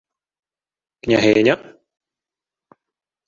[1.03, 1.55] —Княгиня?